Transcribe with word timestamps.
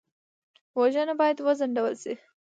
وژنه 0.79 1.13
باید 1.19 1.37
وځنډول 1.45 1.93
شي 2.03 2.13